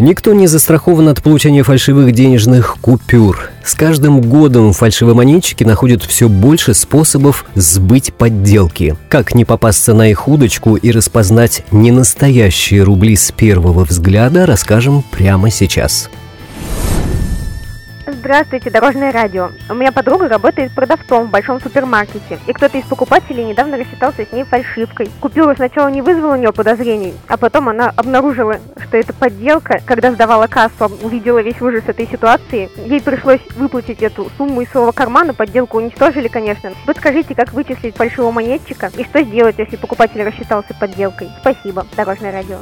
Никто 0.00 0.32
не 0.32 0.46
застрахован 0.46 1.08
от 1.08 1.22
получения 1.22 1.62
фальшивых 1.62 2.12
денежных 2.12 2.78
купюр. 2.80 3.50
С 3.62 3.74
каждым 3.74 4.22
годом 4.22 4.72
фальшивомонетчики 4.72 5.62
находят 5.62 6.02
все 6.02 6.30
больше 6.30 6.72
способов 6.72 7.44
сбыть 7.54 8.14
подделки. 8.14 8.96
Как 9.10 9.34
не 9.34 9.44
попасться 9.44 9.92
на 9.92 10.10
их 10.10 10.26
удочку 10.26 10.76
и 10.76 10.90
распознать 10.90 11.64
ненастоящие 11.70 12.82
рубли 12.82 13.14
с 13.14 13.30
первого 13.30 13.84
взгляда, 13.84 14.46
расскажем 14.46 15.04
прямо 15.10 15.50
сейчас. 15.50 16.08
Здравствуйте, 18.20 18.68
Дорожное 18.68 19.12
радио. 19.12 19.48
У 19.70 19.74
меня 19.74 19.92
подруга 19.92 20.28
работает 20.28 20.74
продавцом 20.74 21.26
в 21.26 21.30
большом 21.30 21.58
супермаркете, 21.58 22.38
и 22.46 22.52
кто-то 22.52 22.76
из 22.76 22.84
покупателей 22.84 23.44
недавно 23.44 23.78
рассчитался 23.78 24.26
с 24.26 24.32
ней 24.32 24.44
фальшивкой. 24.44 25.08
Купюра 25.20 25.54
сначала 25.54 25.88
не 25.88 26.02
вызвала 26.02 26.34
у 26.34 26.36
нее 26.36 26.52
подозрений, 26.52 27.14
а 27.28 27.38
потом 27.38 27.70
она 27.70 27.94
обнаружила, 27.96 28.58
что 28.76 28.98
это 28.98 29.14
подделка. 29.14 29.80
Когда 29.86 30.12
сдавала 30.12 30.48
кассу, 30.48 30.92
увидела 31.00 31.40
весь 31.40 31.62
ужас 31.62 31.82
этой 31.86 32.06
ситуации. 32.08 32.68
Ей 32.84 33.00
пришлось 33.00 33.40
выплатить 33.56 34.02
эту 34.02 34.30
сумму 34.36 34.60
из 34.60 34.68
своего 34.68 34.92
кармана, 34.92 35.32
подделку 35.32 35.78
уничтожили, 35.78 36.28
конечно. 36.28 36.72
Подскажите, 36.84 37.34
как 37.34 37.54
вычислить 37.54 37.96
фальшивого 37.96 38.32
монетчика 38.32 38.90
и 38.98 39.04
что 39.04 39.22
сделать, 39.22 39.54
если 39.56 39.76
покупатель 39.76 40.22
рассчитался 40.22 40.74
подделкой. 40.78 41.30
Спасибо, 41.40 41.86
Дорожное 41.96 42.32
радио. 42.32 42.58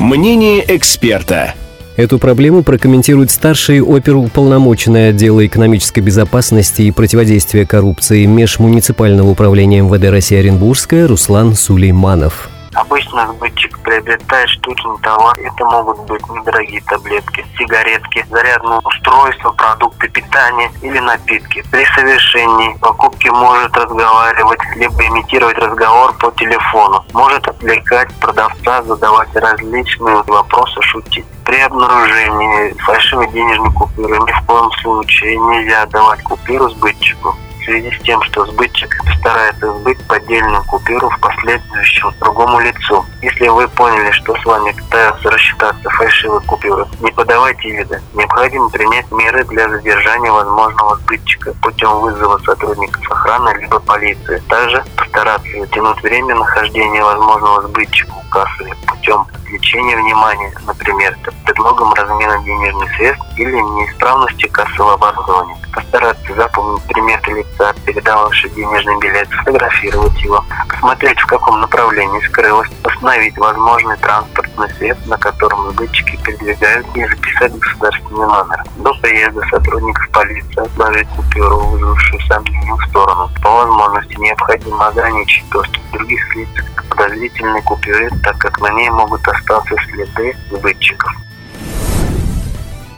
Мнение 0.00 0.62
эксперта. 0.76 1.54
Эту 2.00 2.18
проблему 2.18 2.62
прокомментирует 2.62 3.30
старший 3.30 3.82
оперуполномоченный 3.82 5.10
отдела 5.10 5.46
экономической 5.46 6.00
безопасности 6.00 6.80
и 6.80 6.90
противодействия 6.92 7.66
коррупции 7.66 8.24
Межмуниципального 8.24 9.28
управления 9.28 9.82
МВД 9.82 10.08
России 10.08 10.38
Оренбургская 10.38 11.06
Руслан 11.06 11.54
Сулейманов. 11.54 12.49
Обычно 12.74 13.26
сбытчик 13.32 13.78
приобретает 13.80 14.48
штучный 14.48 14.96
товар. 15.02 15.36
Это 15.38 15.64
могут 15.64 15.98
быть 16.06 16.26
недорогие 16.28 16.80
таблетки, 16.82 17.44
сигаретки, 17.58 18.24
зарядное 18.30 18.80
устройство, 18.84 19.50
продукты 19.52 20.08
питания 20.08 20.70
или 20.82 20.98
напитки. 21.00 21.64
При 21.72 21.84
совершении 21.86 22.76
покупки 22.78 23.28
может 23.28 23.76
разговаривать, 23.76 24.60
либо 24.76 25.04
имитировать 25.06 25.58
разговор 25.58 26.16
по 26.18 26.30
телефону. 26.32 27.04
Может 27.12 27.48
отвлекать 27.48 28.14
продавца, 28.20 28.82
задавать 28.84 29.34
различные 29.34 30.22
вопросы, 30.26 30.80
шутить. 30.82 31.26
При 31.44 31.60
обнаружении 31.60 32.72
фальшивой 32.84 33.28
денежной 33.30 33.72
купюры 33.72 34.16
ни 34.18 34.30
в 34.30 34.46
коем 34.46 34.70
случае 34.82 35.36
нельзя 35.36 35.86
давать 35.86 36.22
купюру 36.22 36.70
сбытчику 36.70 37.36
в 37.60 37.64
связи 37.64 37.90
с 37.90 38.02
тем, 38.02 38.22
что 38.22 38.46
сбытчик 38.46 38.94
старается 39.18 39.72
сбыть 39.78 39.98
поддельную 40.06 40.64
купюру 40.64 41.10
в 41.10 41.20
последующем 41.20 42.12
другому 42.20 42.60
лицу. 42.60 43.04
Если 43.22 43.48
вы 43.48 43.68
поняли, 43.68 44.10
что 44.12 44.34
с 44.34 44.44
вами 44.46 44.72
пытаются 44.72 45.30
рассчитаться 45.30 45.90
фальшивой 45.90 46.40
купюры, 46.40 46.86
не 47.00 47.12
подавайте 47.12 47.70
вида. 47.70 48.00
Необходимо 48.14 48.70
принять 48.70 49.10
меры 49.12 49.44
для 49.44 49.68
задержания 49.68 50.32
возможного 50.32 50.96
сбытчика 50.96 51.52
путем 51.62 52.00
вызова 52.00 52.38
сотрудников 52.38 53.10
охраны 53.10 53.54
либо 53.60 53.78
полиции. 53.80 54.42
Также 54.48 54.82
постараться 54.96 55.50
затянуть 55.60 56.02
время 56.02 56.34
нахождения 56.34 57.04
возможного 57.04 57.62
сбытчика 57.68 58.10
у 58.10 58.30
кассы 58.30 58.64
путем 58.86 59.26
отвлечения 59.34 59.96
внимания, 59.96 60.52
например, 60.66 61.16
под 61.24 61.34
предлогом 61.44 61.92
размена 61.94 62.42
денежных 62.44 62.90
средств 62.96 63.26
или 63.36 63.56
неисправности 63.56 64.46
кассового 64.46 64.94
оборудования. 64.94 65.56
Постараться 65.74 66.34
запомнить 66.34 66.82
приметы 66.84 67.32
лица, 67.32 67.74
передававший 67.84 68.50
денежный 68.50 68.98
билет, 68.98 69.28
сфотографировать 69.28 70.20
его, 70.22 70.44
посмотреть, 70.68 71.20
в 71.20 71.26
каком 71.26 71.60
направлении 71.60 72.20
скрылось, 72.26 72.70
установить 73.10 73.36
возможный 73.38 73.96
транспортный 73.96 74.68
средств, 74.78 75.06
на 75.06 75.18
котором 75.18 75.70
сбытчики 75.72 76.16
передвигают 76.24 76.86
и 76.94 77.04
записать 77.04 77.58
государственный 77.58 78.26
номер. 78.26 78.64
До 78.78 78.94
приезда 79.00 79.40
сотрудников 79.50 80.08
полиции 80.10 80.60
отложить 80.60 81.08
купюру, 81.08 81.58
вызвавшую 81.58 82.20
сомнение 82.28 82.74
в 82.74 82.88
сторону. 82.88 83.28
По 83.42 83.50
возможности 83.50 84.14
необходимо 84.18 84.88
ограничить 84.88 85.44
доступ 85.50 85.82
других 85.92 86.36
лиц 86.36 86.48
к 86.74 86.84
подозрительной 86.84 87.62
купюре, 87.62 88.10
так 88.22 88.38
как 88.38 88.60
на 88.60 88.70
ней 88.72 88.90
могут 88.90 89.26
остаться 89.26 89.74
следы 89.90 90.36
сбытчиков. 90.50 91.10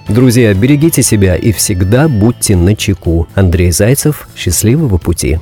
Друзья, 0.08 0.52
берегите 0.52 1.02
себя 1.02 1.36
и 1.36 1.52
всегда 1.52 2.08
будьте 2.08 2.54
на 2.54 2.76
чеку. 2.76 3.28
Андрей 3.34 3.70
Зайцев, 3.70 4.28
счастливого 4.36 4.98
пути. 4.98 5.40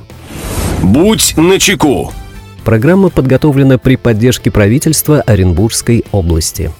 Будь 0.81 1.35
начеку. 1.35 2.13
Программа 2.63 3.09
подготовлена 3.09 3.77
при 3.77 3.95
поддержке 3.95 4.51
правительства 4.51 5.21
Оренбургской 5.21 6.03
области. 6.11 6.71